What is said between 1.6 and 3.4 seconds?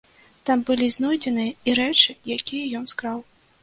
і рэчы, якія ён скраў.